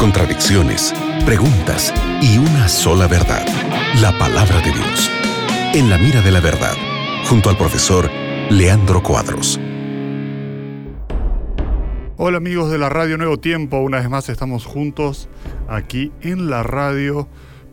[0.00, 0.92] contradicciones,
[1.24, 3.46] preguntas y una sola verdad,
[4.00, 5.08] la palabra de Dios.
[5.72, 6.74] En la mira de la verdad,
[7.28, 8.10] junto al profesor
[8.50, 9.60] Leandro Cuadros.
[12.16, 15.28] Hola amigos de la Radio Nuevo Tiempo, una vez más estamos juntos
[15.68, 17.28] aquí en la radio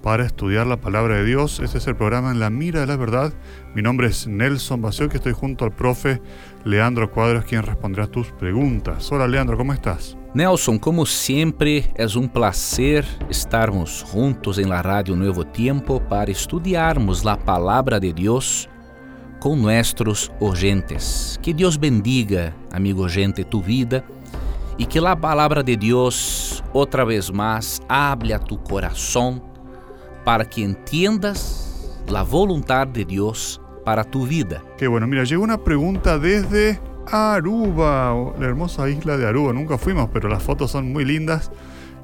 [0.08, 1.60] para estudiar la palabra de Dios.
[1.60, 3.34] Este es el programa En la Mira de la Verdad.
[3.76, 6.22] Mi nombre es Nelson Baseo, que estoy junto al profe
[6.64, 9.12] Leandro Cuadros, quien responderá tus preguntas.
[9.12, 10.16] Hola Leandro, ¿cómo estás?
[10.34, 17.26] Nelson, como siempre, es un placer estarmos juntos en la Radio Nuevo Tiempo para estudiarmos
[17.26, 18.70] la palabra de Dios
[19.42, 21.38] con nuestros oyentes.
[21.44, 24.06] Que Dios bendiga, amigo oyente, tu vida
[24.78, 29.57] y que la palabra de Dios otra vez más hable a tu corazón
[30.28, 34.62] para que entiendas la voluntad de Dios para tu vida.
[34.78, 39.54] Qué bueno, mira, llegó una pregunta desde Aruba, la hermosa isla de Aruba.
[39.54, 41.50] Nunca fuimos, pero las fotos son muy lindas.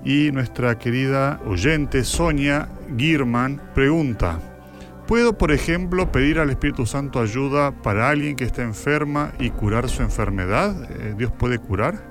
[0.06, 4.40] Y nuestra querida oyente Sonia Girman pregunta,
[5.06, 9.90] ¿puedo, por ejemplo, pedir al Espíritu Santo ayuda para alguien que está enferma y curar
[9.90, 10.90] su enfermedad?
[10.92, 12.08] Eh, ¿Dios puede curar?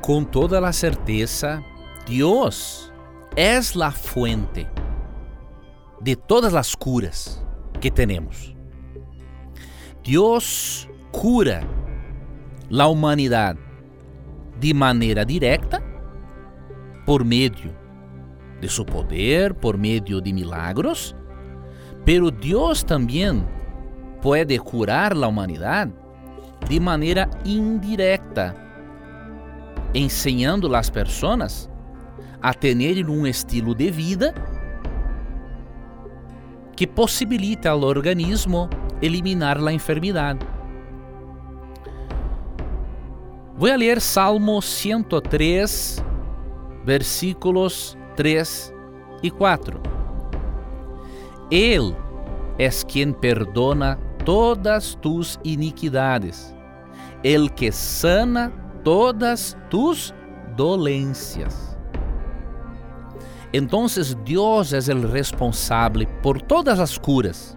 [0.00, 1.62] Con toda la certeza,
[2.08, 2.92] Dios
[3.36, 4.66] es la fuente
[6.00, 7.44] de todas as curas
[7.80, 8.54] que temos.
[10.04, 11.62] Deus cura
[12.70, 13.58] a humanidade
[14.58, 15.82] de maneira direta
[17.04, 17.76] por meio
[18.60, 21.14] de seu poder, por meio de milagros,
[22.04, 23.46] pero Deus também
[24.20, 25.92] pode curar a humanidade
[26.68, 28.54] de maneira indireta,
[29.94, 31.70] ensinando as pessoas
[32.40, 34.34] a terem um estilo de vida
[36.78, 38.70] que possibilita ao organismo
[39.02, 40.46] eliminar a enfermidade.
[43.56, 46.00] Vou ler Salmo 103,
[46.84, 48.72] versículos 3
[49.24, 49.80] e 4.
[51.50, 51.96] Ele
[52.60, 56.54] é quem perdona todas tus iniquidades,
[57.24, 58.52] el que sana
[58.84, 60.14] todas tus
[60.56, 61.67] dolências.
[63.52, 67.56] Entonces Dios es el responsable por todas as curas,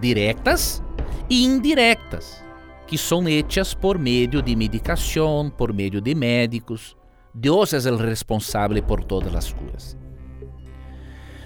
[0.00, 0.82] directas
[1.28, 2.44] e indirectas,
[2.86, 6.96] que são hechas por meio de medicação, por meio de médicos.
[7.34, 9.96] Deus é o responsável por todas as curas.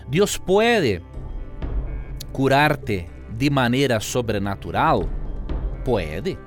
[0.09, 1.03] Deus pode
[2.33, 5.09] curarte de maneira sobrenatural?
[5.85, 6.39] Pode.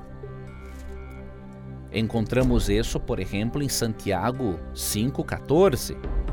[1.92, 6.25] Encontramos isso, por exemplo, em Santiago 5,14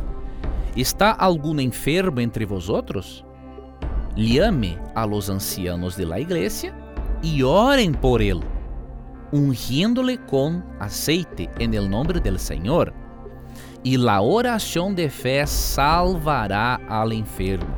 [0.75, 3.25] ¿Está algum enfermo entre vosotros?
[4.17, 6.75] Llame a los ancianos de la iglesia
[7.23, 8.41] y oren por él,
[9.33, 12.95] ungiéndole con aceite en el nombre del Señor.
[13.83, 17.75] Y la oración de fe salvará al enfermo.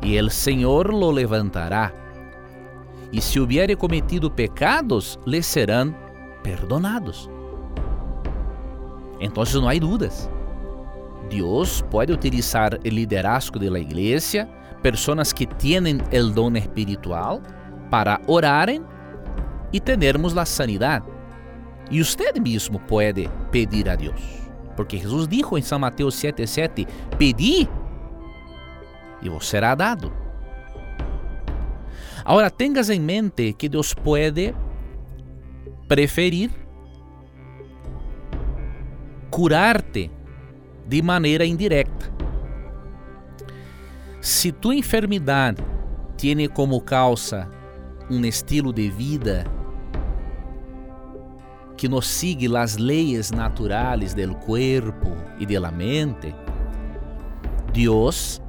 [0.00, 1.92] Y el Señor lo levantará.
[3.12, 5.94] Y si hubiere cometido pecados, le serán
[6.42, 7.28] perdonados.
[9.20, 10.30] Entonces no hay dudas.
[11.28, 14.48] Deus pode utilizar o liderazgo da igreja,
[14.82, 17.40] pessoas que têm o dom espiritual,
[17.90, 18.84] para orarem
[19.72, 21.06] e termos a sanidade.
[21.90, 24.20] E você mesmo pode pedir a Deus,
[24.76, 26.86] porque Jesus dijo em São Mateus 7,7:
[27.18, 27.68] Pedi
[29.22, 30.12] e vos será dado.
[32.24, 34.54] Agora, tenhas em mente que Deus pode
[35.86, 36.50] preferir
[39.30, 40.10] curar-te
[40.86, 42.12] de maneira indireta.
[44.20, 45.62] Se tua enfermidade
[46.16, 47.48] tem como causa
[48.10, 49.44] um estilo de vida
[51.76, 56.34] que nos sigue as leis naturais do corpo e da mente,
[57.72, 58.40] Deus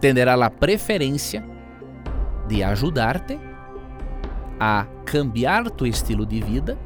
[0.00, 1.44] terá a preferência
[2.48, 3.38] de ajudar-te
[4.60, 6.78] a cambiar tu estilo de vida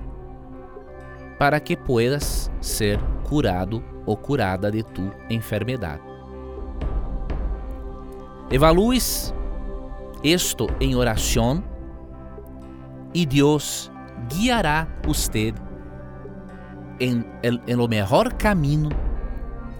[1.40, 6.02] para que puedas ser curado ou curada de tu enfermidade.
[8.50, 9.32] Evalúes
[10.22, 11.64] esto em oração
[13.14, 13.90] e Deus
[14.28, 15.54] guiará usted
[17.00, 18.90] em el, en melhor caminho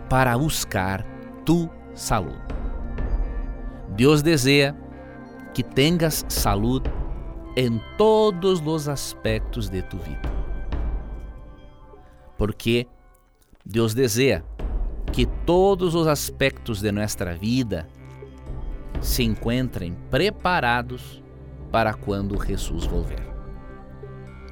[0.09, 1.05] para buscar
[1.45, 2.41] tu saúde.
[3.95, 4.75] Deus deseja
[5.53, 6.91] que tenhas saúde
[7.55, 10.40] em todos os aspectos de tu vida
[12.41, 12.87] porque
[13.67, 14.43] Deus deseja
[15.13, 17.87] que todos os aspectos de nossa vida
[18.99, 21.23] se encontrem preparados
[21.71, 23.21] para quando Jesus volver.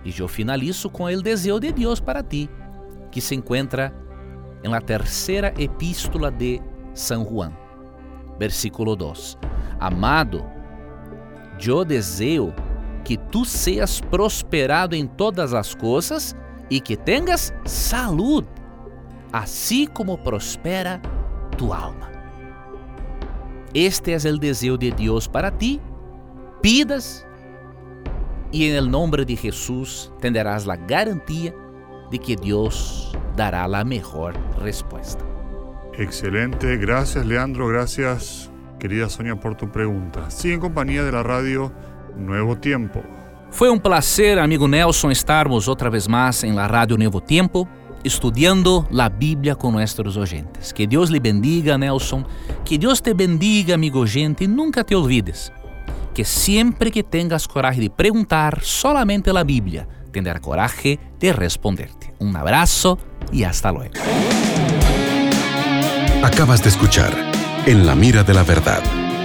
[0.04, 2.50] E eu finalizo com o desejo de Deus para ti,
[3.10, 3.90] que se encontra
[4.62, 6.60] em la terceira epístola de
[6.92, 7.54] São Juan,
[8.38, 9.38] versículo 2.
[9.80, 10.44] Amado,
[11.66, 12.52] eu desejo
[13.02, 16.36] que tu seas prosperado em todas as coisas
[16.70, 18.44] e que tengas salud,
[19.32, 21.00] assim como prospera
[21.56, 22.08] tu alma.
[23.74, 25.80] Este é o desejo de Deus para ti.
[26.62, 27.26] Pidas
[28.52, 31.54] e em nome de Jesus tenderás a garantia
[32.10, 35.24] de que Deus dará a melhor resposta.
[35.98, 40.30] Excelente, gracias Leandro, gracias querida Sonia por tu pregunta.
[40.30, 41.72] Sigue en compañía de la radio
[42.16, 43.02] Nuevo Tiempo.
[43.50, 47.68] Foi um prazer, amigo Nelson, estarmos outra vez mais em la Radio Nuevo Tiempo,
[48.04, 50.72] estudando a Bíblia com nossos oyentes.
[50.72, 52.24] Que Deus lhe bendiga, Nelson.
[52.64, 55.52] Que Deus te bendiga, amigo oyente, e nunca te olvides
[56.18, 62.12] que sempre que tengas coragem de perguntar solamente a Bíblia, tendrá coragem de responderte.
[62.18, 62.98] Um abraço
[63.32, 63.94] e hasta luego.
[66.24, 67.12] Acabas de escuchar
[67.66, 68.82] En la mira de la verdad,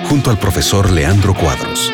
[0.08, 1.92] junto al profesor Leandro Cuadros.